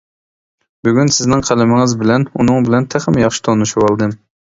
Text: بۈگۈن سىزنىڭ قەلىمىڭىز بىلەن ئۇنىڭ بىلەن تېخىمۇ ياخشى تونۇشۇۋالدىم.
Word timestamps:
بۈگۈن 0.87 1.11
سىزنىڭ 1.17 1.43
قەلىمىڭىز 1.49 1.93
بىلەن 1.99 2.25
ئۇنىڭ 2.39 2.65
بىلەن 2.71 2.87
تېخىمۇ 2.95 3.23
ياخشى 3.25 3.45
تونۇشۇۋالدىم. 3.49 4.17